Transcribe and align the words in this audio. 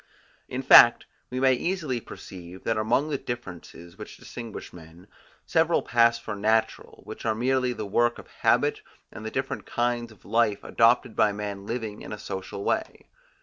In 0.49 0.63
fact, 0.63 1.05
we 1.29 1.39
may 1.39 1.53
easily 1.53 2.01
perceive 2.01 2.63
that 2.63 2.75
among 2.75 3.11
the 3.11 3.19
differences, 3.19 3.99
which 3.99 4.17
distinguish 4.17 4.73
men, 4.73 5.05
several 5.45 5.83
pass 5.83 6.17
for 6.17 6.33
natural, 6.35 7.01
which 7.03 7.23
are 7.23 7.35
merely 7.35 7.71
the 7.71 7.85
work 7.85 8.17
of 8.17 8.25
habit 8.39 8.81
and 9.11 9.23
the 9.23 9.29
different 9.29 9.67
kinds 9.67 10.11
of 10.11 10.25
life 10.25 10.63
adopted 10.63 11.15
by 11.15 11.33
men 11.33 11.67
living 11.67 12.01
in 12.01 12.11
a 12.11 12.17
social 12.17 12.63
way. 12.63 13.09